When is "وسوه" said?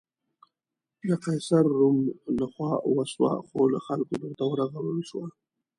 2.95-3.33